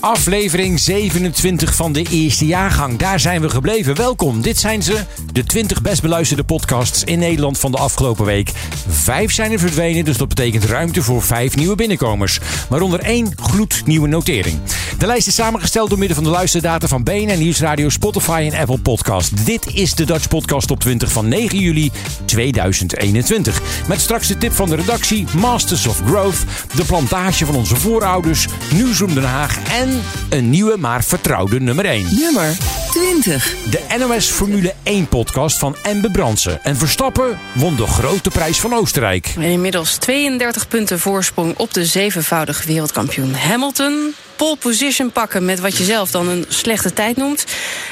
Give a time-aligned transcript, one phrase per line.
[0.00, 2.98] Aflevering 27 van de eerste jaargang.
[2.98, 3.96] Daar zijn we gebleven.
[3.96, 4.42] Welkom.
[4.42, 8.52] Dit zijn ze, de 20 best beluisterde podcasts in Nederland van de afgelopen week.
[8.88, 12.38] Vijf zijn er verdwenen, dus dat betekent ruimte voor vijf nieuwe binnenkomers.
[12.68, 14.58] Waaronder één gloednieuwe notering.
[14.98, 18.78] De lijst is samengesteld door middel van de luisterdata van BNN Nieuwsradio, Spotify en Apple
[18.78, 19.46] Podcast.
[19.46, 21.90] Dit is de Dutch Podcast Top 20 van 9 juli
[22.24, 23.60] 2021.
[23.88, 26.44] Met straks de tip van de redactie, Masters of Growth,
[26.74, 32.06] de plantage van onze voorouders, Nieuwsroom Den Haag en een nieuwe maar vertrouwde nummer 1.
[32.14, 32.56] Nummer
[32.90, 33.54] 20.
[33.70, 36.64] De NOS Formule 1 podcast van Embe Brandsen.
[36.64, 39.26] En Verstappen won de grote prijs van Oostenrijk.
[39.38, 44.14] Inmiddels 32 punten voorsprong op de zevenvoudige wereldkampioen Hamilton.
[44.36, 47.44] Pole position pakken met wat je zelf dan een slechte tijd noemt.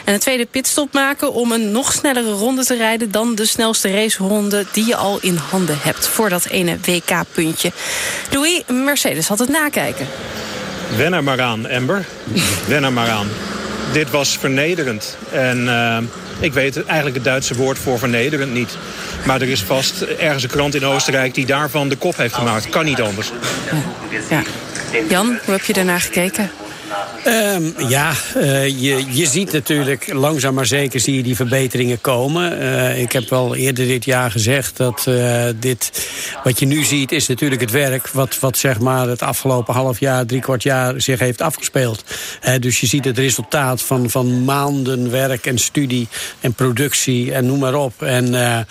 [0.04, 3.10] En een tweede pitstop maken om een nog snellere ronde te rijden...
[3.10, 6.08] dan de snelste raceronde die je al in handen hebt...
[6.08, 7.72] voor dat ene WK-puntje.
[8.30, 10.06] Louis, Mercedes had het nakijken.
[10.96, 12.06] Wen er maar aan, Amber.
[12.66, 13.28] Wen er maar aan.
[13.92, 15.16] Dit was vernederend.
[15.30, 15.98] En uh,
[16.40, 18.76] ik weet eigenlijk het Duitse woord voor vernederend niet.
[19.26, 22.68] Maar er is vast ergens een krant in Oostenrijk die daarvan de kop heeft gemaakt.
[22.68, 23.32] Kan niet anders.
[24.30, 24.42] Ja.
[25.08, 26.50] Jan, hoe heb je daarnaar gekeken?
[27.26, 32.62] Um, ja, uh, je, je ziet natuurlijk langzaam maar zeker zie je die verbeteringen komen.
[32.62, 36.08] Uh, ik heb wel eerder dit jaar gezegd dat uh, dit,
[36.44, 38.08] wat je nu ziet is natuurlijk het werk...
[38.08, 42.04] wat, wat zeg maar het afgelopen half jaar, drie kwart jaar zich heeft afgespeeld.
[42.60, 46.08] dus je ziet het resultaat van, van maanden werk en studie
[46.40, 48.02] en productie en noem maar op.
[48.02, 48.66] En,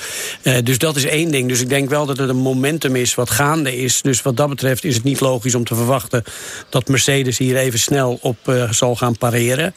[0.63, 1.47] dus dat is één ding.
[1.47, 4.01] Dus ik denk wel dat het een momentum is wat gaande is.
[4.01, 6.23] Dus wat dat betreft is het niet logisch om te verwachten...
[6.69, 9.75] dat Mercedes hier even snel op uh, zal gaan pareren.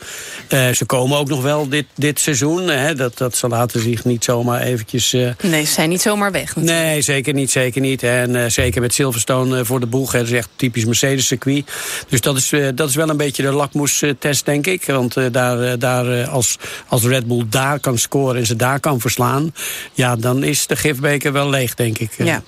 [0.48, 2.68] Uh, ze komen ook nog wel dit, dit seizoen.
[2.68, 2.94] Hè.
[2.94, 5.12] Dat, dat ze laten zich niet zomaar eventjes...
[5.14, 5.30] Uh...
[5.42, 6.86] Nee, ze zijn niet zomaar weg natuurlijk.
[6.86, 8.02] Nee, zeker niet, zeker niet.
[8.02, 10.12] En zeker met Silverstone voor de boeg.
[10.12, 11.70] Dat is echt typisch Mercedes-circuit.
[12.08, 14.84] Dus dat is, dat is wel een beetje de lakmoestest, denk ik.
[14.84, 16.56] Want daar, daar, als,
[16.88, 19.54] als Red Bull daar kan scoren en ze daar kan verslaan...
[19.92, 22.10] ja, dan is de gifbeker wel leeg, denk ik.
[22.18, 22.42] Ja.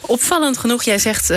[0.00, 1.30] Opvallend genoeg, jij zegt,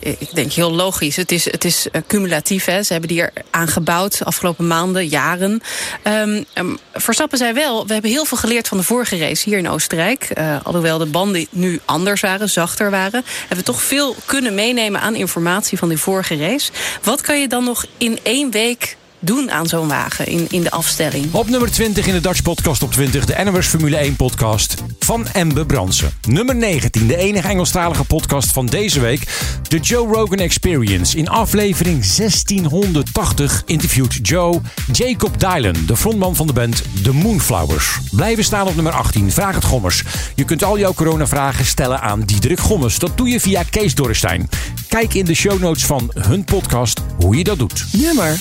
[0.00, 1.16] ik denk heel logisch...
[1.16, 2.82] het is, het is cumulatief, hè.
[2.82, 5.62] Ze hebben die er aangebouwd de afgelopen maanden, jaren.
[6.04, 9.68] Um, um, Verstappen wel, we hebben heel veel geleerd van de vorige race hier in
[9.68, 10.30] Oostenrijk.
[10.38, 13.24] Uh, alhoewel de banden nu anders waren, zachter waren.
[13.40, 16.72] Hebben we toch veel kunnen meenemen aan informatie van die vorige race.
[17.02, 20.70] Wat kan je dan nog in één week doen aan zo'n wagen in, in de
[20.70, 21.32] afstelling.
[21.34, 25.26] Op nummer 20 in de Dutch Podcast op 20, de NOS Formule 1 podcast van
[25.26, 26.12] Embe Bransen.
[26.28, 29.26] Nummer 19, de enige Engelstalige podcast van deze week,
[29.68, 31.16] de Joe Rogan Experience.
[31.16, 34.60] In aflevering 1680 interviewt Joe
[34.92, 37.98] Jacob Dylan, de frontman van de band The Moonflowers.
[38.10, 40.02] Blijven staan op nummer 18, Vraag het Gommers.
[40.34, 42.98] Je kunt al jouw coronavragen stellen aan Diederik Gommers.
[42.98, 44.48] Dat doe je via Kees Dorrestein.
[44.88, 47.84] Kijk in de show notes van hun podcast hoe je dat doet.
[47.92, 48.38] Nummer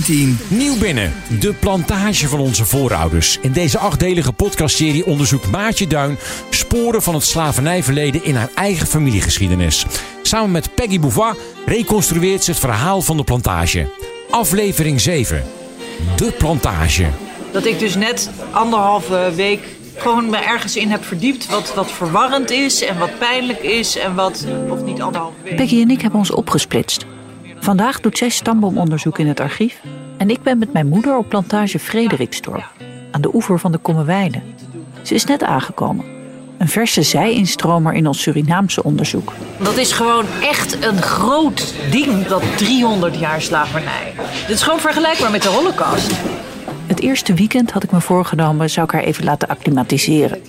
[0.00, 0.38] 17.
[0.48, 1.12] Nieuw binnen.
[1.40, 3.38] De plantage van onze voorouders.
[3.40, 6.18] In deze achtdelige podcastserie onderzoekt Maartje Duin
[6.50, 9.86] sporen van het slavernijverleden in haar eigen familiegeschiedenis.
[10.22, 13.90] Samen met Peggy Bouvat reconstrueert ze het verhaal van de plantage.
[14.30, 15.42] Aflevering 7.
[16.16, 17.06] De plantage.
[17.52, 19.60] Dat ik dus net anderhalve week
[19.96, 24.14] gewoon me ergens in heb verdiept wat, wat verwarrend is en wat pijnlijk is en
[24.14, 25.56] wat, of niet anderhalve week.
[25.56, 27.06] Peggy en ik hebben ons opgesplitst.
[27.64, 29.80] Vandaag doet zij stamboomonderzoek in het archief
[30.16, 32.72] en ik ben met mijn moeder op plantage Frederiksdorp,
[33.10, 34.42] aan de oever van de Kommerwijnen.
[35.02, 36.04] Ze is net aangekomen.
[36.58, 39.32] Een verse zij-instromer in ons Surinaamse onderzoek.
[39.58, 44.12] Dat is gewoon echt een groot ding, dat 300 jaar slavernij.
[44.46, 46.12] Dit is gewoon vergelijkbaar met de holocaust.
[46.86, 50.42] Het eerste weekend had ik me voorgenomen, zou ik haar even laten acclimatiseren.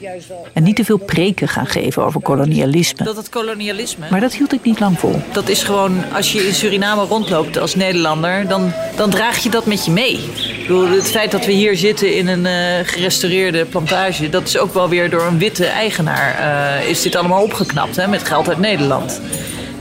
[0.53, 3.05] En niet te veel preken gaan geven over kolonialisme.
[3.05, 4.05] Dat het kolonialisme.
[4.11, 5.21] Maar dat hield ik niet lang vol.
[5.33, 9.65] Dat is gewoon, als je in Suriname rondloopt als Nederlander, dan, dan draag je dat
[9.65, 10.13] met je mee.
[10.13, 14.57] Ik bedoel, het feit dat we hier zitten in een uh, gerestaureerde plantage, dat is
[14.57, 16.39] ook wel weer door een witte eigenaar.
[16.81, 19.21] Uh, is dit allemaal opgeknapt hè, met geld uit Nederland.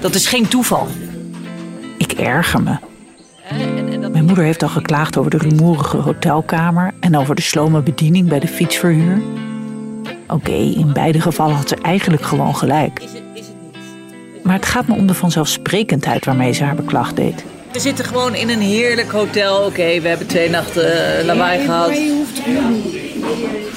[0.01, 0.89] Dat is geen toeval.
[1.99, 2.94] Ik erger me.
[4.25, 8.39] Mijn moeder heeft al geklaagd over de rumoerige hotelkamer en over de slome bediening bij
[8.39, 9.23] de fietsverhuur.
[10.23, 13.01] Oké, okay, in beide gevallen had ze eigenlijk gewoon gelijk.
[14.43, 17.45] Maar het gaat me om de vanzelfsprekendheid waarmee ze haar beklag deed.
[17.73, 19.65] We zitten gewoon in een heerlijk hotel.
[19.65, 21.97] Oké, we hebben twee nachten uh, lawaai gehad.
[21.97, 22.25] Je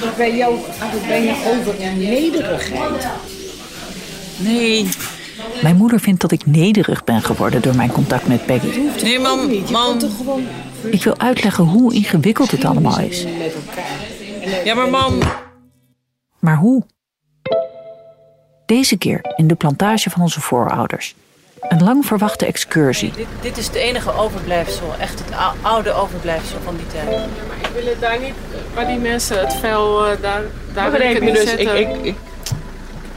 [0.00, 3.08] hoeft bij jou gaat het bijna over nederigheid.
[4.36, 4.88] Nee.
[5.62, 8.80] Mijn moeder vindt dat ik nederig ben geworden door mijn contact met Peggy.
[9.02, 9.98] Nee, mam, mam.
[10.90, 13.26] Ik wil uitleggen hoe ingewikkeld het allemaal is.
[14.64, 15.18] Ja, maar mam.
[16.38, 16.82] Maar hoe?
[18.66, 21.14] Deze keer in de plantage van onze voorouders.
[21.60, 23.12] Een lang verwachte excursie.
[23.16, 27.06] Dit, dit is het enige overblijfsel, echt het oude overblijfsel van die tijd.
[27.06, 28.34] Maar ik wil het daar niet,
[28.74, 30.42] waar die mensen het vuil, uh, daar,
[30.74, 31.80] daar wil ik het niet dus zetten.
[31.80, 32.14] ik, ik, ik,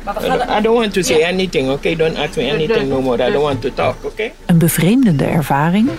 [0.06, 1.96] I don't want to say anything, okay?
[1.96, 3.28] Don't ask me anything no more.
[3.28, 4.34] I don't want to talk, okay?
[4.46, 5.90] Een bevreemdende ervaring.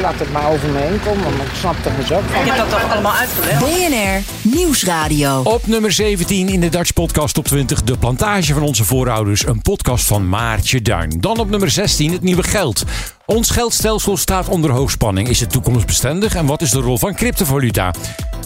[0.00, 2.40] Laat het maar over me heen komen, want ik snap er eens ook van.
[2.40, 3.58] Ik heb dat toch allemaal uitgelegd?
[3.60, 5.40] BNR Nieuwsradio.
[5.44, 9.46] Op nummer 17 in de Dutch Podcast Top 20 De Plantage van onze voorouders.
[9.46, 11.16] Een podcast van Maartje Duin.
[11.20, 12.84] Dan op nummer 16 het nieuwe geld.
[13.30, 15.28] Ons geldstelsel staat onder hoogspanning.
[15.28, 17.94] Is het toekomstbestendig en wat is de rol van cryptovaluta?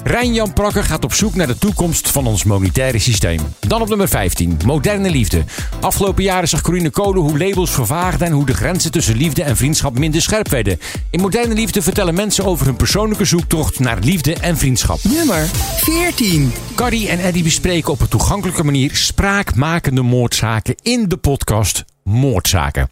[0.02, 3.40] Rijn-Jan Prakker gaat op zoek naar de toekomst van ons monetaire systeem.
[3.60, 5.44] Dan op nummer 15, moderne liefde.
[5.80, 9.56] Afgelopen jaren zag Corine Kolen hoe labels vervaagden en hoe de grenzen tussen liefde en
[9.56, 10.78] vriendschap minder scherp werden.
[11.10, 14.98] In moderne liefde vertellen mensen over hun persoonlijke zoektocht naar liefde en vriendschap.
[15.02, 16.52] Nummer 14.
[16.74, 22.90] Carrie en Eddie bespreken op een toegankelijke manier spraakmakende moordzaken in de podcast Moordzaken.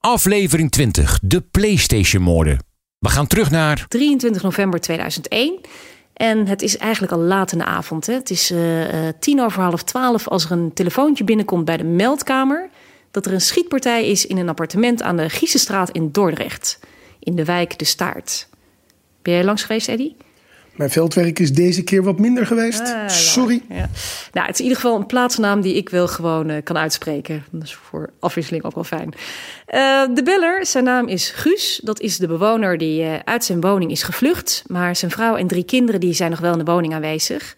[0.00, 2.58] Aflevering 20, de PlayStation-moorden.
[2.98, 5.60] We gaan terug naar 23 november 2001.
[6.12, 8.06] En het is eigenlijk al laat in de avond.
[8.06, 8.12] Hè.
[8.12, 8.84] Het is uh,
[9.20, 12.70] tien over half twaalf als er een telefoontje binnenkomt bij de meldkamer...
[13.10, 16.80] dat er een schietpartij is in een appartement aan de Giezenstraat in Dordrecht.
[17.18, 18.48] In de wijk De Staart.
[19.22, 20.12] Ben jij langs geweest, Eddy?
[20.78, 22.80] Mijn veldwerk is deze keer wat minder geweest.
[22.80, 23.62] Ah, Sorry.
[23.68, 23.90] Ja.
[24.32, 27.44] Nou, het is in ieder geval een plaatsnaam die ik wel gewoon uh, kan uitspreken.
[27.50, 29.14] Dat is voor afwisseling ook wel fijn.
[29.14, 31.80] Uh, de beller, zijn naam is Guus.
[31.84, 34.64] Dat is de bewoner die uh, uit zijn woning is gevlucht.
[34.66, 37.56] Maar zijn vrouw en drie kinderen die zijn nog wel in de woning aanwezig.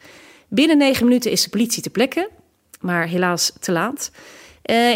[0.48, 2.28] Binnen negen minuten is de politie ter plekke.
[2.80, 4.10] Maar helaas te laat.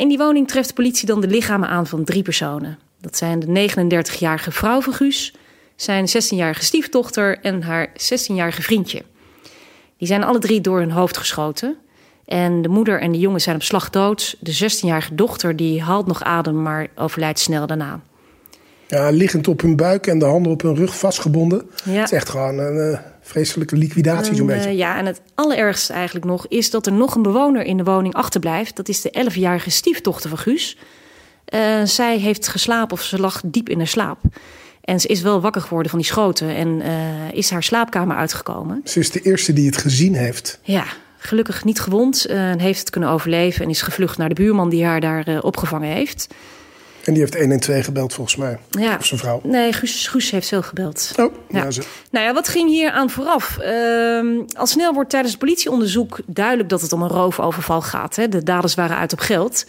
[0.01, 2.79] in die woning treft de politie dan de lichamen aan van drie personen.
[3.01, 5.35] Dat zijn de 39-jarige vrouw van Guus
[5.77, 9.03] zijn 16-jarige stiefdochter en haar 16-jarige vriendje.
[9.99, 11.77] Die zijn alle drie door hun hoofd geschoten.
[12.25, 14.37] En de moeder en de jongen zijn op slag dood.
[14.41, 18.01] De 16-jarige dochter die haalt nog adem, maar overlijdt snel daarna.
[18.87, 21.71] Ja, liggend op hun buik en de handen op hun rug vastgebonden.
[21.85, 21.93] Ja.
[21.93, 24.71] Het is echt gewoon een uh, vreselijke liquidatie zo'n beetje.
[24.71, 27.85] uh, ja, en het allerergste eigenlijk nog is dat er nog een bewoner in de
[27.85, 28.77] woning achterblijft.
[28.77, 30.79] Dat is de 11-jarige stiefdochter van Guus.
[31.55, 34.19] Uh, zij heeft geslapen of ze lag diep in haar slaap.
[34.85, 38.81] En ze is wel wakker geworden van die schoten en uh, is haar slaapkamer uitgekomen.
[38.85, 40.59] Ze is de eerste die het gezien heeft.
[40.63, 40.85] Ja,
[41.19, 42.27] gelukkig niet gewond.
[42.31, 45.39] Uh, heeft het kunnen overleven en is gevlucht naar de buurman die haar daar uh,
[45.41, 46.29] opgevangen heeft.
[47.05, 48.59] En die heeft 112 gebeld volgens mij.
[48.71, 48.97] Ja.
[48.97, 49.41] Of zijn vrouw.
[49.43, 51.13] Nee, Guus, Guus heeft zelf gebeld.
[51.17, 51.59] Oh, ja.
[51.63, 51.75] nou.
[52.11, 53.59] Nou ja, wat ging hier aan vooraf?
[53.61, 58.17] Uh, al snel wordt tijdens het politieonderzoek duidelijk dat het om een roofoverval gaat.
[58.17, 58.29] Hè.
[58.29, 59.65] De daders waren uit op geld.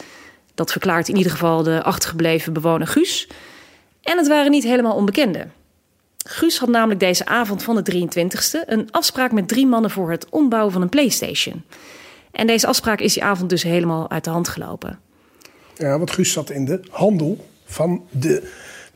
[0.54, 3.28] Dat verklaart in ieder geval de achtergebleven bewoner Guus.
[4.06, 5.52] En het waren niet helemaal onbekenden.
[6.28, 10.30] Guus had namelijk deze avond van de 23e een afspraak met drie mannen voor het
[10.30, 11.64] ombouwen van een PlayStation.
[12.32, 15.00] En deze afspraak is die avond dus helemaal uit de hand gelopen.
[15.76, 18.52] Ja, want Guus zat in de handel van de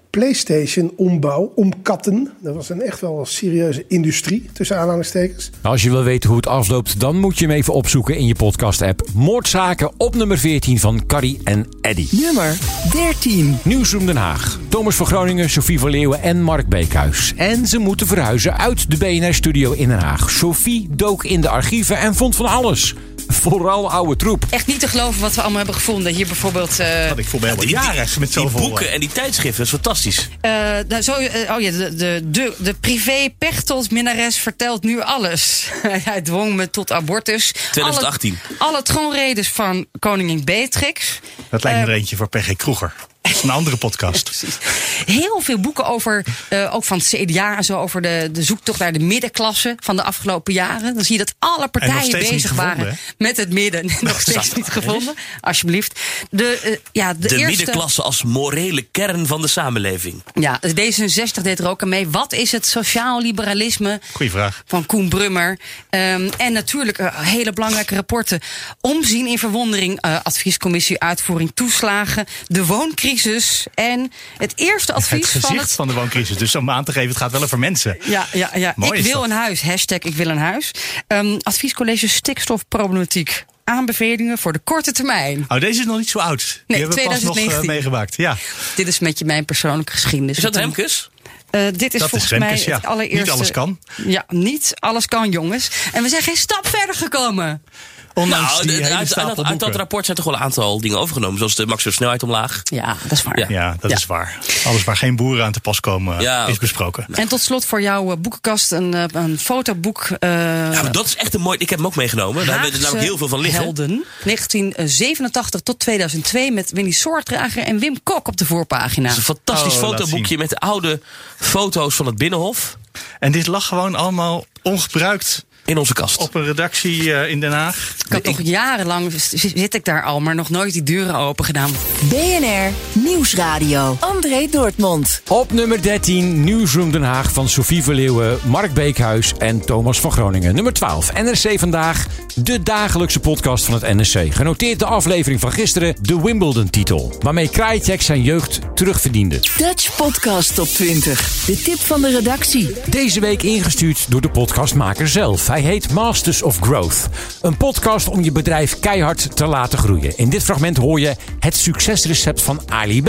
[0.10, 2.32] PlayStation-ombouw, omkatten.
[2.42, 5.50] Dat was een echt wel een serieuze industrie, tussen aanhalingstekens.
[5.62, 8.36] Als je wil weten hoe het afloopt, dan moet je hem even opzoeken in je
[8.36, 9.02] podcast-app.
[9.14, 12.08] Moordzaken op nummer 14 van Carrie en Eddy.
[12.12, 12.58] Nummer
[12.92, 13.58] 13.
[13.64, 14.60] Nieuwsroom Den Haag.
[14.70, 17.34] Thomas van Groningen, Sophie van Leeuwen en Mark Beekhuis.
[17.36, 20.30] En ze moeten verhuizen uit de BNR-studio in Den Haag.
[20.30, 22.96] Sophie dook in de archieven en vond van alles.
[23.28, 24.46] Vooral oude troep.
[24.50, 26.14] Echt niet te geloven wat we allemaal hebben gevonden.
[26.14, 26.80] Hier bijvoorbeeld...
[26.80, 29.99] Uh, ik voel me helemaal jarig met Die boeken en die tijdschriften, dat is fantastisch.
[30.06, 30.52] Uh,
[30.88, 35.68] nou, zo, uh, oh ja, de, de, de, de privé Pechtold-minnares vertelt nu alles.
[36.10, 37.52] Hij dwong me tot abortus.
[37.72, 38.40] 2018.
[38.58, 41.20] Alle, alle troonredes van koningin Beatrix.
[41.50, 42.94] Dat lijkt me er eentje voor PG Kroeger.
[43.22, 44.30] Dat is een andere podcast.
[45.06, 48.80] Heel veel boeken over, uh, ook van het CDA en zo, over de, de zoektocht
[48.80, 50.94] naar de middenklasse van de afgelopen jaren.
[50.96, 53.92] Dan zie je dat alle partijen bezig waren gevonden, met het midden.
[54.02, 56.00] nog steeds niet gevonden, alsjeblieft.
[56.30, 57.48] De, uh, ja, de, de eerste...
[57.48, 60.24] middenklasse als morele kern van de samenleving.
[60.34, 62.08] Ja, D66 deed er ook aan mee.
[62.10, 64.64] Wat is het sociaal liberalisme Goeie vraag.
[64.66, 65.60] van Koen Brummer?
[65.90, 68.40] Um, en natuurlijk uh, hele belangrijke rapporten.
[68.82, 75.58] Omzien in verwondering, adviescommissie uitvoering toeslagen, de wooncrisis en het eerste advies het gezicht van
[75.58, 75.72] het...
[75.72, 76.38] van de wooncrisis.
[76.38, 77.98] Dus om aan te geven, het gaat wel over mensen.
[78.04, 78.74] Ja, ja, ja.
[78.76, 79.30] Mooi ik is wil dat.
[79.30, 79.62] een huis.
[79.62, 80.72] Hashtag ik wil een huis.
[81.08, 85.46] Um, adviescollege stikstofproblematiek aanbevelingen voor de korte termijn.
[85.48, 86.40] Oh, deze is nog niet zo oud.
[86.40, 87.62] Die Nee, hebben we pas nog 2019.
[87.70, 88.16] eh, meegemaakt.
[88.16, 88.38] Ja.
[88.76, 90.38] Dit is met je mijn persoonlijke geschiedenis.
[90.38, 91.10] Is dat Remkes?
[91.50, 92.76] eh, dit is Dat is volgens Remkes, mij ja.
[92.76, 93.20] het allereerste.
[93.20, 93.80] Niet alles kan.
[94.06, 95.70] Ja, niet alles kan, jongens.
[95.94, 97.64] En we zijn geen stap verder gekomen.
[98.14, 99.78] Ondanks nou, die de- hele uit, stapel uit, dat, uit dat boeken.
[99.80, 101.38] rapport zijn toch wel een aantal dingen overgenomen.
[101.38, 102.62] Zoals de maximum snelheid omlaag.
[102.64, 103.40] Ja, dat is waar.
[103.40, 103.46] Ja.
[103.50, 103.98] Ja, dat Ja.
[103.98, 104.38] is waar.
[104.66, 107.06] Alles waar geen boeren aan te pas komen Ja, is besproken.
[107.12, 110.08] En tot slot voor jouw eh, boekenkast een, eh, een fotoboek.
[110.20, 110.30] eh,
[110.74, 111.58] Ja, maar dat is echt een mooi...
[111.58, 112.46] Ik heb hem ook meegenomen.
[112.46, 113.62] Daar hebben we er namelijk heel veel van liggen.
[113.64, 114.04] Helden.
[114.24, 119.10] 1987 tot 2002 met Winnie Soortdrager en Wim Kok op de voorpagina.
[119.10, 121.02] Het is een fantastisch Oh, fotoboekje met de oude
[121.40, 122.78] foto's van het Binnenhof
[123.20, 126.22] En dit lag gewoon allemaal ongebruikt in onze kast.
[126.22, 127.96] op een redactie eh, in Den Haag.
[128.06, 131.72] Ik had toch jarenlang zit ik daar al, maar nog nooit die deuren open gedaan.
[132.10, 133.98] BNR Nieuwsradio.
[134.00, 135.22] André Dortmund.
[135.28, 140.56] Op nummer 13 Nieuwsroom Den Haag van Sofie Verleeuwen, Mark Beekhuis en Thomas van Groningen.
[140.56, 144.34] Nummer 12 NRC Vandaag, de dagelijkse podcast van het NRC.
[144.34, 147.14] Genoteerd de aflevering van gisteren, de Wimbledon-titel.
[147.20, 149.40] Waarmee Krajicek zijn jeugd terugverdiende.
[149.58, 151.44] Dutch Podcast Top 20.
[151.46, 152.76] De tip van de redactie.
[152.86, 155.48] Deze week ingestuurd door de podcastmaker zelf.
[155.48, 157.10] Hij heet Masters of Growth.
[157.42, 160.18] Een podcast om je bedrijf keihard te laten groeien.
[160.18, 163.08] In dit fragment hoor je het succesrecept van Ali B.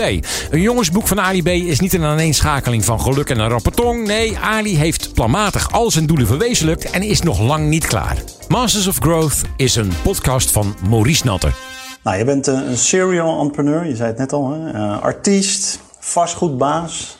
[0.49, 4.07] Een jongensboek van Ali B is niet een aaneenschakeling van geluk en een rappetong.
[4.07, 8.17] Nee, Ali heeft planmatig al zijn doelen verwezenlijkt en is nog lang niet klaar.
[8.47, 11.53] Masters of Growth is een podcast van Maurice Natter.
[12.03, 14.71] Nou, je bent eh, een serial entrepreneur, je zei het net al, hè?
[14.71, 17.17] Eh, artiest, vastgoedbaas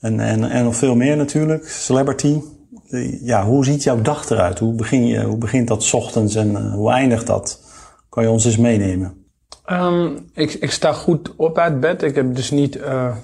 [0.00, 2.40] en, en, en nog veel meer natuurlijk, celebrity.
[2.88, 4.58] Eh, Ja, hoe ziet jouw dag eruit?
[4.58, 7.62] Hoe, begin je, hoe begint dat ochtends en eh, hoe eindigt dat?
[8.08, 9.24] Kan je ons eens meenemen?
[9.64, 12.02] Ehm, ik, ik sta goed op uit bed.
[12.02, 13.16] Ik heb dus niet, eh,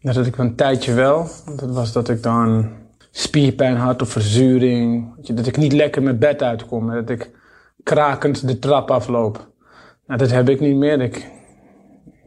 [0.00, 1.26] net dat ik een tijdje wel.
[1.56, 2.70] Dat was dat ik dan
[3.10, 5.14] spierpijn had of verzuring.
[5.34, 6.90] Dat ik niet lekker mijn bed uitkom.
[6.90, 7.30] Dat ik
[7.82, 9.50] krakend de trap afloop.
[10.06, 11.00] Nou, dat heb ik niet meer.
[11.00, 11.30] Ik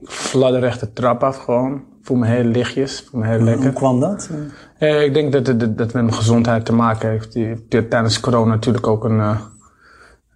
[0.04, 1.84] fladder echt de trap af gewoon.
[2.06, 3.08] Voel me heel lichtjes.
[3.12, 3.64] Voel me heel lekker.
[3.64, 4.30] Hoe kwam dat?
[4.78, 7.34] Eh, ik denk dat het dat, dat met mijn gezondheid te maken heeft.
[7.34, 9.40] Die die- tijdens corona natuurlijk ook een eh,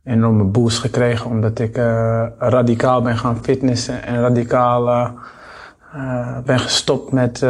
[0.04, 1.30] enorme boost gekregen.
[1.30, 4.04] Omdat ik eh, radicaal ben gaan fitnessen.
[4.04, 4.90] En radicaal
[5.94, 7.46] eh, ben gestopt met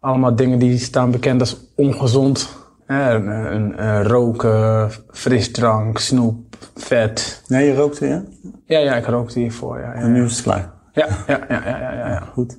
[0.00, 2.60] allemaal dingen die staan bekend als ongezond.
[2.86, 7.42] Een, een- een roken, frisdrank, snoep, vet.
[7.48, 8.22] Nee, je rookte, ja?
[8.64, 9.78] Ja, ja, ik rookte hiervoor.
[9.78, 10.70] Ja, ja, En nu is het klaar.
[10.92, 12.22] ja, ja, ja, ja, ja, ja.
[12.32, 12.58] Goed.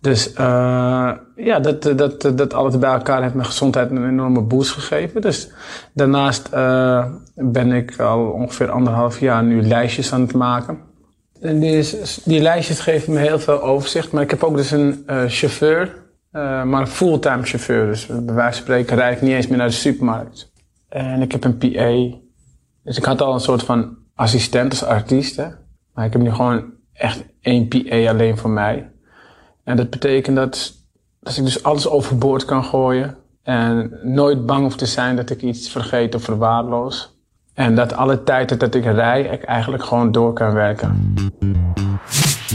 [0.00, 4.42] Dus eh, ja, dat, dat, dat, dat alles bij elkaar heeft mijn gezondheid een enorme
[4.42, 5.20] boost gegeven.
[5.20, 5.50] Dus
[5.94, 10.78] daarnaast eh, ben ik al ongeveer anderhalf jaar nu lijstjes aan het maken.
[11.40, 11.90] En die,
[12.24, 14.12] die lijstjes geven me heel veel overzicht.
[14.12, 17.86] Maar ik heb ook dus een eh, chauffeur, maar een fulltime chauffeur.
[17.86, 20.52] Dus bij wijze van spreken rijd ik niet eens meer naar de supermarkt.
[20.88, 22.18] En ik heb een PA.
[22.82, 25.36] Dus ik had al een soort van assistent als artiest.
[25.36, 25.46] Hè?
[25.92, 28.90] Maar ik heb nu gewoon echt één PA alleen voor mij.
[29.66, 30.74] En dat betekent dat,
[31.20, 33.16] dat ik dus alles overboord kan gooien.
[33.42, 37.14] En nooit bang hoef te zijn dat ik iets vergeet of verwaarloos.
[37.54, 41.14] En dat alle tijd dat ik rij, ik eigenlijk gewoon door kan werken.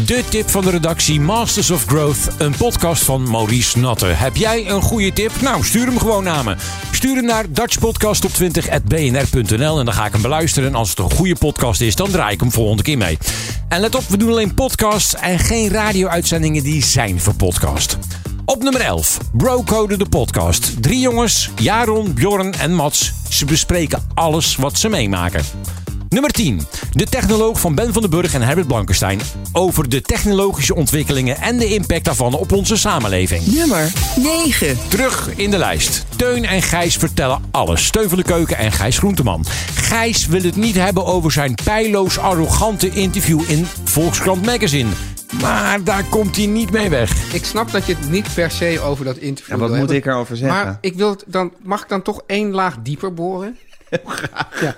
[0.06, 4.20] De tip van de redactie Masters of Growth, een podcast van Maurice Natter.
[4.20, 5.42] Heb jij een goede tip?
[5.42, 6.56] Nou, stuur hem gewoon naar me.
[6.92, 10.70] Stuur hem naar dutchpodcast op20.bnr.nl en dan ga ik hem beluisteren.
[10.70, 13.18] En als het een goede podcast is, dan draai ik hem volgende keer mee.
[13.68, 17.98] En let op, we doen alleen podcasts en geen radio-uitzendingen die zijn voor podcast.
[18.46, 20.82] Op nummer 11, Brocode de podcast.
[20.82, 23.14] Drie jongens, Jaron, Bjorn en Mats.
[23.30, 25.44] Ze bespreken alles wat ze meemaken.
[26.12, 26.62] Nummer 10.
[26.92, 29.20] De technoloog van Ben van den Burg en Herbert Blankenstein
[29.52, 33.46] over de technologische ontwikkelingen en de impact daarvan op onze samenleving.
[33.46, 34.78] Nummer 9.
[34.90, 36.06] Terug in de lijst.
[36.16, 37.86] Teun en Gijs vertellen alles.
[37.86, 39.46] Steun van de Keuken en Gijs Groenteman.
[39.76, 44.90] Gijs wil het niet hebben over zijn pijloos arrogante interview in Volkskrant Magazine.
[45.42, 47.34] Maar daar komt hij niet mee weg.
[47.34, 49.90] Ik snap dat je het niet per se over dat interview Ja, wat wil moet
[49.90, 49.96] hebben.
[50.12, 50.64] ik erover zeggen?
[50.64, 53.58] Maar ik wil het dan, mag ik dan toch één laag dieper boren?
[54.62, 54.76] Ja.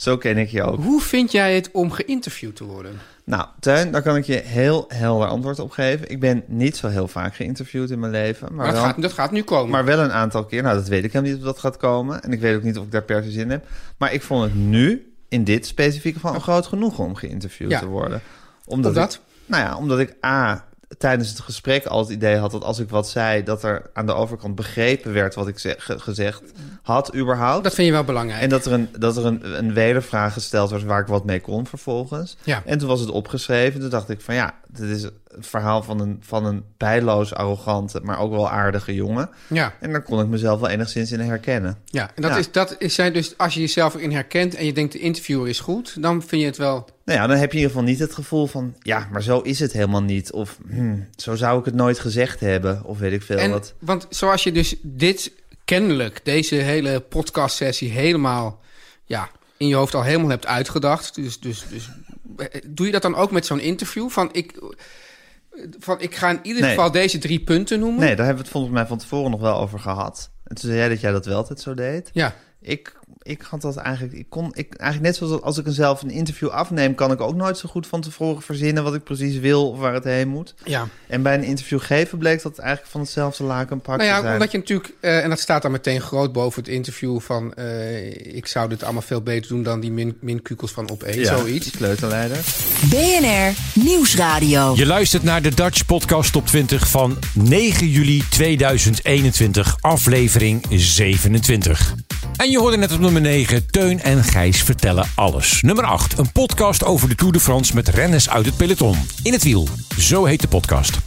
[0.00, 0.82] Zo ken ik je ook.
[0.82, 2.92] Hoe vind jij het om geïnterviewd te worden?
[3.24, 6.10] Nou, Teun, daar kan ik je heel helder antwoord op geven.
[6.10, 8.46] Ik ben niet zo heel vaak geïnterviewd in mijn leven.
[8.46, 9.70] Maar, Maar dat wel, gaat- dat gaat nu komen.
[9.70, 10.62] Maar wel een aantal keer.
[10.62, 12.22] Nou, dat weet ik helemaal niet of dat gaat komen.
[12.22, 13.66] En ik weet ook niet of ik daar per se zin in heb.
[13.96, 17.78] Maar ik vond het nu, in dit specifieke geval, een groot genoegen om geïnterviewd Ja.
[17.78, 18.20] te worden.
[18.66, 18.96] Omdat?
[19.14, 20.64] Ik, nou ja, omdat ik A,
[20.98, 24.06] tijdens het gesprek al het idee had dat als ik wat zei, dat er aan
[24.06, 26.42] de overkant begrepen werd wat ik zeg, ge- gezegd
[26.82, 27.64] had, überhaupt.
[27.64, 28.42] Dat vind je wel belangrijk.
[28.42, 31.40] En dat er een, dat er een, een wedervraag gesteld werd waar ik wat mee
[31.40, 32.36] kon vervolgens.
[32.42, 32.62] Ja.
[32.64, 33.80] En toen was het opgeschreven.
[33.80, 35.06] Toen dacht ik van ja, dit is
[35.38, 39.30] verhaal van een, van een bijloos arrogante, maar ook wel aardige jongen.
[39.46, 39.74] Ja.
[39.80, 41.78] En daar kon ik mezelf wel enigszins in herkennen.
[41.84, 42.36] Ja, en dat, Ja.
[42.36, 45.48] Is, dat is zijn dus als je jezelf erin herkent en je denkt de interviewer
[45.48, 46.88] is goed, dan vind je het wel.
[47.04, 48.74] Nou ja, dan heb je in ieder geval niet het gevoel van...
[48.78, 50.32] ja, maar zo is het helemaal niet.
[50.32, 52.84] Of hmm, zo zou ik het nooit gezegd hebben.
[52.84, 53.74] Of weet ik veel En, wat.
[53.78, 55.32] want zoals je dus dit
[55.64, 58.60] kennelijk, deze hele podcastsessie helemaal
[59.04, 61.14] ja, in je hoofd al helemaal hebt uitgedacht.
[61.14, 61.90] Dus, dus, dus
[62.36, 64.08] eh, doe je dat dan ook met zo'n interview?
[64.08, 64.52] Van ik,
[65.78, 66.70] van ik ga in ieder Nee.
[66.70, 68.00] geval deze drie punten noemen.
[68.00, 70.30] Nee, daar hebben we het volgens mij van tevoren nog wel over gehad.
[70.44, 72.10] En toen zei jij dat jij dat wel altijd zo deed.
[72.12, 72.34] Ja.
[72.60, 74.14] Ik, ik had dat eigenlijk...
[74.14, 76.94] Ik kon ik, eigenlijk net zoals als ik een zelf een interview afneem...
[76.94, 78.82] kan ik ook nooit zo goed van tevoren verzinnen...
[78.84, 80.54] wat ik precies wil of waar het heen moet.
[80.64, 80.88] Ja.
[81.06, 84.20] En bij een interview geven bleek dat eigenlijk van hetzelfde laken pak Nou te ja,
[84.20, 84.32] zijn.
[84.32, 87.54] omdat je natuurlijk, eh, en dat staat dan meteen groot boven het interview van...
[87.54, 91.20] eh, ik zou dit allemaal veel beter doen dan die min, minkukels van op één,
[91.20, 91.70] Ja, zoiets.
[91.70, 92.38] kleuterleider.
[92.90, 93.52] BNR
[93.84, 94.72] Nieuwsradio.
[94.76, 101.94] Je luistert naar de Dutch Podcast Top 20 van 9 juli 2021, aflevering 27.
[102.36, 105.62] En je hoorde net op nummer 9, Teun en Gijs vertellen alles.
[105.62, 108.96] Nummer 8, een podcast over de Tour de France met renners uit het peloton.
[109.22, 109.68] In het wiel,
[109.98, 110.98] zo heet de podcast.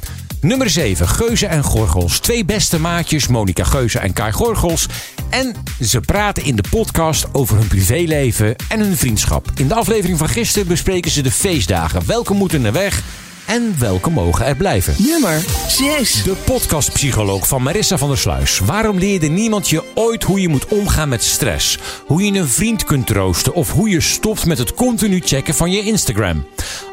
[0.42, 2.20] Nummer 7, Geuze en Gorgels.
[2.20, 4.88] Twee beste maatjes, Monica Geuze en Kai Gorgels.
[5.30, 9.48] En ze praten in de podcast over hun privéleven en hun vriendschap.
[9.56, 12.06] In de aflevering van gisteren bespreken ze de feestdagen.
[12.06, 13.03] Welke moeten er weg
[13.45, 14.95] en welke mogen er blijven?
[14.97, 16.23] Nummer 6.
[16.23, 18.59] De podcastpsycholoog van Marissa van der Sluis.
[18.59, 21.77] Waarom leerde niemand je ooit hoe je moet omgaan met stress?
[22.05, 25.71] Hoe je een vriend kunt troosten of hoe je stopt met het continu checken van
[25.71, 26.45] je Instagram?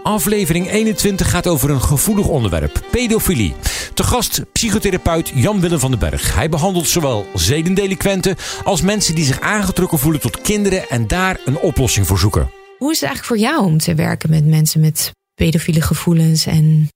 [0.02, 3.54] Aflevering 21 gaat over een gevoelig onderwerp: pedofilie.
[3.94, 6.34] Te gast psychotherapeut Jan-Willem van den Berg.
[6.34, 11.58] Hij behandelt zowel zedendelinquenten als mensen die zich aangetrokken voelen tot kinderen en daar een
[11.58, 12.50] oplossing voor zoeken.
[12.78, 15.12] Hoe is het eigenlijk voor jou om te werken met mensen met
[15.44, 16.88] pedofiele gevoelens en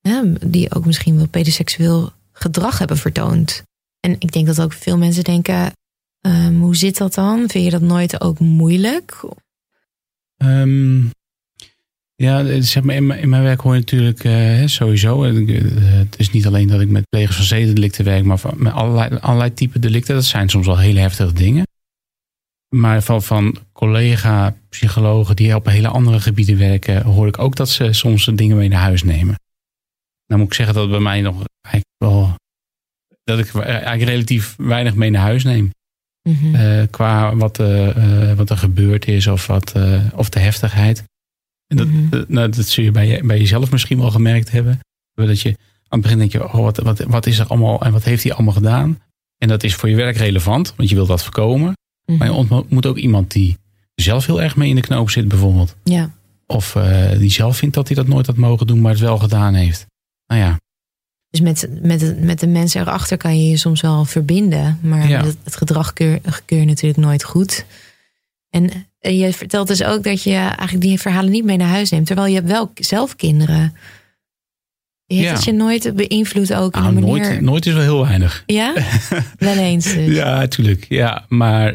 [0.00, 3.62] ja, die ook misschien wel pedoseksueel gedrag hebben vertoond?
[4.00, 5.72] En ik denk dat ook veel mensen denken:
[6.20, 7.48] ehm, hoe zit dat dan?
[7.48, 9.20] Vind je dat nooit ook moeilijk?
[10.36, 11.00] Ehm,
[12.14, 15.24] ja, zeg maar, in, mijn, werk hoor je natuurlijk eh, sowieso.
[15.24, 15.46] eh,
[15.98, 19.54] Het is niet alleen dat ik met plegers van zedendelicten werk, maar met allerlei, allerlei
[19.54, 20.14] type delicten.
[20.14, 21.64] Dat zijn soms wel hele heftige dingen.
[22.74, 27.92] Maar van, van collega-psychologen die op hele andere gebieden werken, hoor ik ook dat ze
[27.92, 29.34] soms dingen mee naar huis nemen.
[30.26, 32.34] Nou moet ik zeggen dat bij mij nog eigenlijk wel.
[33.24, 35.70] dat ik eigenlijk relatief weinig mee naar huis neem.
[36.28, 36.54] Mhm.
[36.54, 39.74] Eh, qua wat, eh, eh, wat er gebeurd is of, wat,
[40.14, 41.04] of de heftigheid.
[41.66, 44.78] En dat, dat- nou, dat zul je bij, je bij jezelf misschien wel gemerkt hebben.
[45.14, 45.54] Dat je aan
[45.98, 48.32] het begin denk je, oh, wat, wat, wat is er allemaal en wat heeft hij
[48.32, 49.00] allemaal gedaan?
[49.38, 51.72] En dat is voor je werk relevant, want je wilt dat voorkomen.
[52.06, 53.56] Maar je ontmoet ook iemand die
[53.94, 55.76] zelf heel erg mee in de knoop zit, bijvoorbeeld.
[55.84, 56.10] Ja.
[56.46, 59.18] Of eh, die zelf vindt dat hij dat nooit had mogen doen, maar het wel
[59.18, 59.86] gedaan heeft.
[60.26, 60.60] Nou ja,
[61.30, 64.78] Dus met, met, de- met de mensen erachter kan je je soms wel verbinden.
[64.82, 65.24] Maar Ja.
[65.24, 67.64] het, het gedrag keur, keur je natuurlijk nooit goed.
[68.50, 71.90] En eh, je vertelt dus ook dat je eigenlijk die verhalen niet mee naar huis
[71.90, 72.06] neemt.
[72.06, 73.74] Terwijl je hebt wel zelf kinderen.
[75.06, 75.32] Heeft Ja.
[75.32, 77.20] het je nooit beïnvloed ook in Ah, de manier...
[77.28, 78.42] nooit, nooit is wel heel weinig.
[78.46, 78.74] Ja?
[79.38, 80.14] wel eens dus.
[80.16, 80.86] Ja, natuurlijk.
[80.88, 81.74] Ja, maar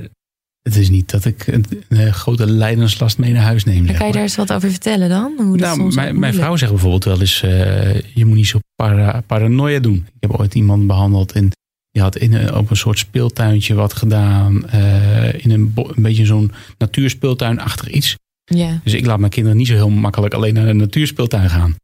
[0.67, 3.86] het is niet dat ik een, een grote lijdenslast mee naar huis neem.
[3.86, 4.12] Kan je maar.
[4.12, 5.34] daar eens wat over vertellen dan?
[5.38, 9.21] Hoe Nou, soms mijn, vrouw zegt bijvoorbeeld wel eens: eh, je moet niet zo para,
[9.27, 9.95] paranoia doen.
[9.95, 11.49] Ik heb ooit iemand behandeld en
[11.91, 14.67] die had in een, op een soort speeltuintje wat gedaan.
[14.69, 18.15] eh, in een, een beetje zo'n natuurspeeltuinachtig iets.
[18.43, 21.75] Ja, Dus ik laat mijn kinderen niet zo heel makkelijk alleen naar de natuurspeeltuin gaan.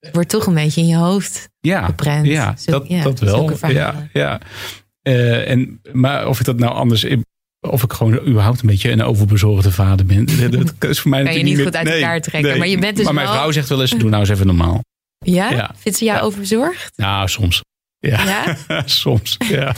[0.00, 2.26] het wordt toch een beetje in je hoofd Ja, geprent.
[2.26, 3.50] ja, Zo- dat, ja, dat wel.
[3.68, 4.40] Ja, ja.
[5.02, 7.04] Eh, en, maar of ik dat nou anders.
[7.68, 10.26] Of ik gewoon überhaupt een beetje een overbezorgde vader ben.
[10.78, 12.58] Dat, is voor mij Kan je niet goed uit elkaar trekken, nee.
[12.58, 14.46] maar je bent dus Maar mijn wel- vrouw zegt wel eens: doe nou eens even
[14.46, 14.80] normaal.
[15.18, 15.50] Ja?
[15.50, 15.74] Ja.
[15.78, 16.92] Vindt ze jou overzorgd?
[16.96, 17.60] Nou, soms.
[17.98, 18.82] Ja, Ja?
[18.84, 19.36] soms.
[19.48, 19.74] Ja.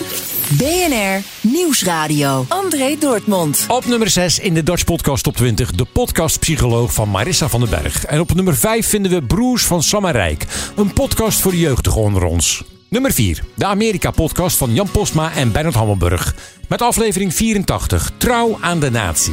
[0.48, 2.44] BNR Nieuwsradio.
[2.48, 3.64] André Dortmund.
[3.68, 7.70] Op nummer 6 in de Dutch Podcast Top 20, de podcastpsycholoog van Marissa van den
[7.70, 8.04] Berg.
[8.04, 11.58] En op nummer 5 vinden we Broers van Sam en Rijk, een podcast voor de
[11.58, 12.62] jeugdigen onder ons.
[12.92, 16.34] Nummer 4, de Amerika-podcast van Jan Postma en Bernard Hammelburg.
[16.68, 19.32] Met aflevering 84, Trouw aan de Natie.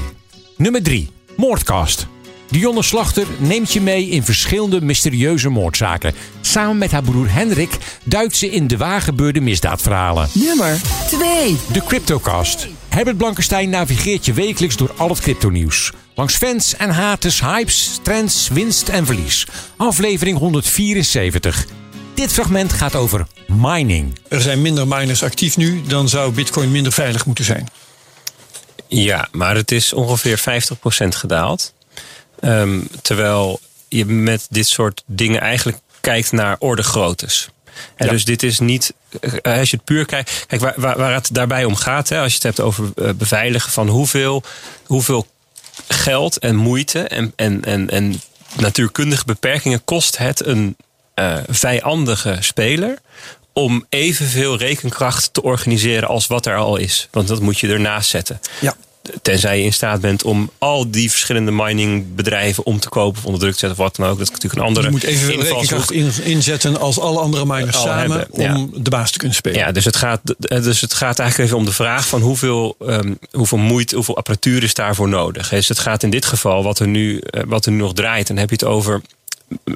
[0.58, 2.08] Nummer 3, Moordcast.
[2.50, 6.14] Dionne Slachter neemt je mee in verschillende mysterieuze moordzaken.
[6.42, 10.30] Samen met haar broer Hendrik duikt ze in de waargebeurde misdaadverhalen.
[10.34, 11.58] Nummer 2.
[11.72, 12.68] De Cryptocast.
[12.90, 15.92] Herbert Blankenstein navigeert je wekelijks door al het cryptonieuws.
[16.16, 19.48] Langs fans en haters, hypes, trends, winst en verlies.
[19.78, 21.66] Aflevering 174.
[22.20, 24.20] Dit fragment gaat over mining.
[24.28, 27.68] Er zijn minder miners actief nu, dan zou Bitcoin minder veilig moeten zijn.
[28.88, 31.74] Ja, maar het is ongeveer 50% gedaald.
[32.40, 37.50] Ehm, terwijl je met dit soort dingen eigenlijk kijkt naar orde groottes.
[37.96, 41.14] En dus dit is niet, eh, als je het puur kijkt, kijk waar, waar, waar
[41.14, 44.44] het daarbij om gaat, hè, als je het hebt over eh, beveiligen, van hoeveel,
[44.86, 45.28] hoeveel
[45.88, 48.22] geld en moeite en, en, en, en
[48.58, 50.76] natuurkundige beperkingen kost het een
[51.20, 52.98] eh, vijandige speler
[53.54, 57.08] om evenveel rekenkracht te organiseren als wat er al is.
[57.12, 58.40] Want dat moet je ernaast zetten.
[58.62, 58.76] Ja.
[59.22, 63.40] Tenzij je in staat bent om al die verschillende miningbedrijven om te kopen of onder
[63.42, 64.18] druk te zetten of wat dan ook.
[64.18, 67.76] Dat is natuurlijk een andere Je moet evenveel rekenkracht in- inzetten als alle andere miners
[67.76, 68.56] Al samen hebben, ja.
[68.56, 69.60] om de baas te kunnen spelen.
[69.60, 73.14] Ja, dus het gaat, dus het gaat eigenlijk even om de vraag van hoeveel, ehm,
[73.32, 75.50] hoeveel moeite, hoeveel apparatuur is daarvoor nodig.
[75.50, 78.28] Dus het gaat in dit geval, wat er nu, eh, wat er nu nog draait,
[78.28, 79.02] dan heb je het over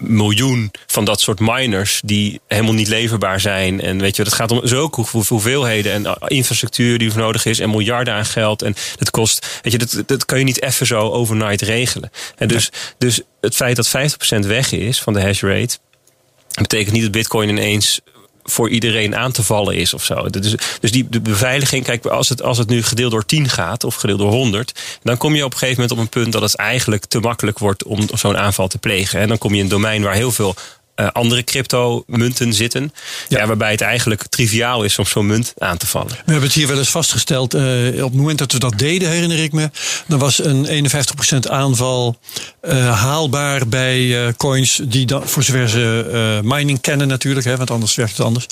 [0.02, 3.82] miljoen van dat soort miners die helemaal niet leverbaar zijn.
[3.82, 7.46] En weet je, het gaat om zulke hoeveel- hoeveelheden en uh, infrastructuur die er nodig
[7.46, 8.62] is en miljarden aan geld.
[8.62, 12.12] En dat kost, weet je, dat, dat kan je niet even zo overnight regelen.
[12.38, 15.78] En dus, dus het feit dat 50% weg is van de hash rate,
[16.62, 18.00] betekent niet dat Bitcoin ineens
[18.44, 20.30] voor iedereen aan te vallen is of zo.
[20.30, 23.84] Dus, dus die de beveiliging, kijk, als het, als het nu gedeeld door 10 gaat
[23.84, 26.42] of gedeeld door 100, dan kom je op een gegeven moment op een punt dat
[26.42, 29.20] het eigenlijk te makkelijk wordt om zo'n aanval te plegen.
[29.20, 30.56] En dan kom je in een domein waar heel veel
[31.06, 32.94] eh, andere crypto-munten zitten,
[33.28, 33.46] ja.
[33.48, 36.08] waarbij het eigenlijk triviaal is om zo'n munt aan te vallen.
[36.10, 37.54] We hebben het hier wel eens vastgesteld.
[37.54, 37.62] eh,
[37.96, 39.70] op het moment dat we dat deden, herinner ik me.
[40.08, 42.18] Dan was een 51% aanval
[42.62, 46.10] eh, haalbaar bij eh, coins die dan, voor zover ze
[46.44, 47.46] eh, mining kennen natuurlijk.
[47.46, 48.46] Hè, want anders werkt het anders.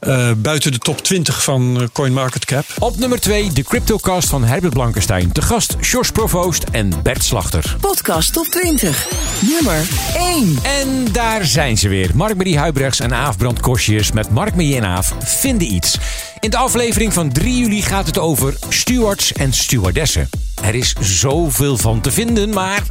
[0.00, 2.64] eh, buiten de top 20 van eh, CoinMarketCap.
[2.78, 5.32] Op nummer 2 de CryptoCast van Herbert Blankenstein.
[5.32, 7.76] Te gast Jos Provoost en Bert Slachter.
[7.80, 9.06] Podcast top 20.
[9.40, 10.58] Nummer 1.
[10.62, 12.10] En daar zijn ze weer.
[12.14, 15.98] Mark-Marie Huibrechts en Aaf Brand Kosjes met Mark-Marie en Aaf vinden iets.
[16.40, 20.28] In de aflevering van 3 juli gaat het over stewards en stewardessen.
[20.62, 22.82] Er is zoveel van te vinden, maar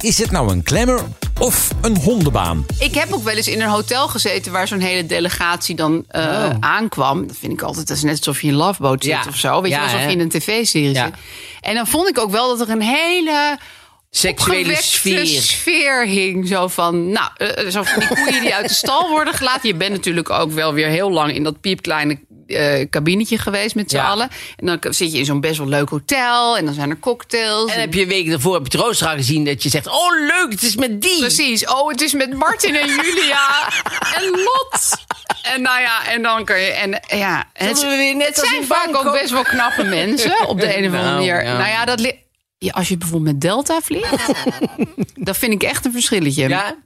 [0.00, 1.00] is het nou een klemmer
[1.38, 2.66] of een hondenbaan?
[2.78, 6.22] Ik heb ook wel eens in een hotel gezeten waar zo'n hele delegatie dan eh,
[6.22, 6.50] Oh.
[6.60, 7.26] aankwam.
[7.26, 9.24] Dat vind ik altijd, dat is net alsof je in een loveboat zit Ja.
[9.28, 9.60] of zo.
[9.62, 10.06] Weet Ja, je, alsof hè?
[10.06, 11.04] je in een tv-serie Ja.
[11.04, 11.14] zit.
[11.60, 13.58] En dan vond ik ook wel dat er een hele
[14.14, 15.26] Seksuele sfeer.
[15.26, 16.48] sfeer hing.
[16.48, 19.68] Zo van, nou, eh, zo van die koeien die uit de stal worden gelaten.
[19.68, 23.90] Je bent natuurlijk ook wel weer heel lang in dat piepkleine eh kabinetje geweest met
[23.90, 24.08] z'n Ja.
[24.08, 24.28] allen.
[24.56, 26.56] En dan zit je in zo'n best wel leuk hotel.
[26.56, 27.72] En dan zijn er cocktails.
[27.72, 30.46] En heb je een week daarvoor op het rooster gezien dat je zegt: Oh, leuk,
[30.50, 31.18] het is met die.
[31.18, 31.66] Precies.
[31.66, 33.68] Oh, het is met Martin en Julia
[34.16, 34.90] en Lot.
[35.42, 36.66] En nou ja, en dan kan je.
[36.70, 40.46] En ja, het, we weer net het als zijn vaak ook best wel knappe mensen
[40.48, 41.44] op de een of andere Nou, manier.
[41.44, 41.56] ja.
[41.56, 42.00] Nou ja, dat
[42.62, 44.32] ja, als je bijvoorbeeld met Delta vliegt,
[45.26, 46.48] dat vind ik echt een verschilletje.
[46.48, 46.76] Ja?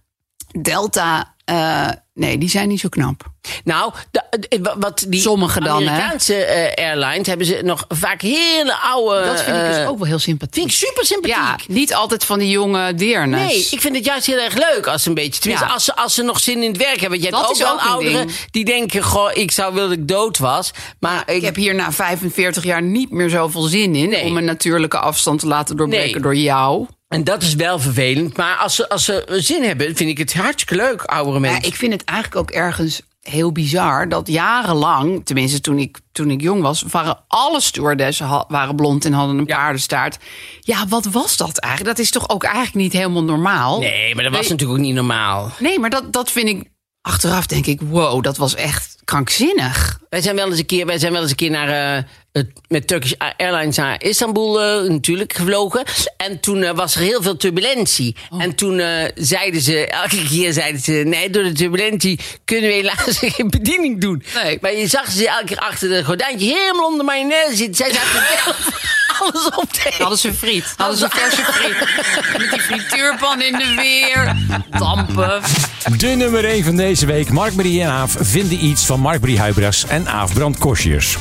[0.60, 3.22] Delta, eh, nee, die zijn niet zo knap.
[3.64, 5.88] Nou, de- eh, wat die Sommige dan, hè?
[5.90, 9.24] Amerikaanse eh, airlines hebben ze nog vaak hele oude.
[9.24, 10.54] Dat vind ik dus ook wel heel sympathiek.
[10.54, 11.36] Vind ik super sympathiek.
[11.68, 13.40] Ja, niet altijd van die jonge deernes.
[13.52, 15.40] Nee, ik vind het juist heel erg leuk als ze een beetje.
[15.40, 15.72] Tenminste, Ja.
[15.74, 17.18] als, ze, als ze nog zin in het werk hebben.
[17.20, 18.38] Want je hebt ook is wel ouderen ding.
[18.50, 20.70] die denken: Goh, ik zou willen dat ik dood was.
[21.00, 24.98] Maar Ik heb hier na 45 jaar niet meer zoveel zin in om een natuurlijke
[24.98, 26.22] afstand te laten doorbreken Nee.
[26.22, 26.86] door jou.
[27.08, 28.36] En dat is wel vervelend.
[28.36, 31.62] Maar als ze, als ze zin hebben, vind ik het hartstikke leuk, oudere mensen.
[31.62, 36.30] Ja, ik vind het eigenlijk ook ergens heel bizar dat jarenlang, tenminste toen ik, toen
[36.30, 40.18] ik jong was, waren alle stewardessen waren blond en hadden een paardenstaart.
[40.60, 41.96] Ja, wat was dat eigenlijk?
[41.96, 43.78] Dat is toch ook eigenlijk niet helemaal normaal?
[43.78, 44.50] Nee, maar dat was Nee.
[44.50, 45.50] natuurlijk ook niet normaal.
[45.58, 49.98] Nee, maar dat, dat vind ik achteraf denk ik, wow, dat was echt krankzinnig.
[50.10, 52.86] Wij zijn wel eens een keer, wij zijn wel eens een keer naar, het, met
[52.86, 55.84] Turkish Airlines naar Istanbul eh, natuurlijk gevlogen.
[56.16, 58.16] En toen eh, was er heel veel turbulentie.
[58.30, 58.42] Oh.
[58.42, 58.82] En toen
[59.14, 60.92] zeiden ze, elke keer zeiden ze...
[60.92, 64.22] nee, door de turbulentie kunnen we helaas geen bediening doen.
[64.60, 67.74] Maar je zag ze elke keer achter de gordijntje helemaal onder mayonaise zitten.
[67.74, 68.74] Zij zaten
[69.20, 69.98] alles op eten.
[69.98, 72.38] Hadden ze friet, hadden ze verse friet.
[72.38, 74.36] Met die frituurpan in de weer,
[74.78, 75.42] dampen.
[75.96, 77.30] De nummer 1 van deze week.
[77.30, 81.16] Mark-Marie en Aaf vinden iets van Mark-Marie Huibrechts en Aaf Brand Kosjes.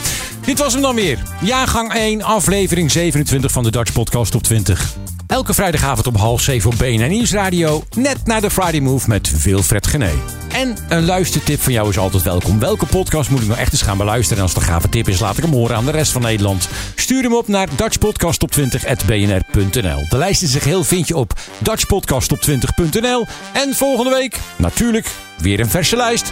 [0.45, 1.17] Dit was hem dan weer.
[1.41, 4.93] Jaargang 1, aflevering 27 van de Dutch Podcast op 20.
[5.27, 7.84] Elke vrijdagavond om half zeven op BNN Nieuwsradio.
[7.95, 10.12] Net na de Friday Move met Wilfred Gené.
[10.51, 12.60] En een luistertip van jou is altijd welkom.
[12.60, 14.38] Welke podcast moet ik nou echt eens gaan beluisteren?
[14.38, 16.21] En als het een gave tip is, laat ik hem horen aan de rest van
[16.21, 16.67] Nederland.
[17.05, 20.05] Stuur hem op naar dutchpodcastop20.bnr.nl.
[20.09, 23.25] De lijst in zich heel vind je op dutchpodcastop20.nl.
[23.53, 26.31] En volgende week, natuurlijk, weer een verse lijst.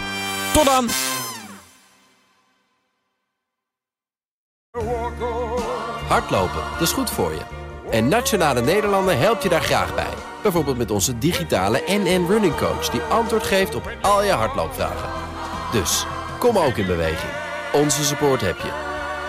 [0.52, 0.88] Tot dan!
[6.08, 7.40] Hardlopen, dat is goed voor je.
[7.90, 10.12] En Nationale Nederlanden helpt je daar graag bij.
[10.42, 12.90] Bijvoorbeeld met onze digitale NN Running Coach...
[12.90, 15.08] die antwoord geeft op al je hardloopvragen.
[15.72, 16.06] Dus,
[16.38, 17.32] kom ook in beweging.
[17.72, 18.93] Onze support heb je.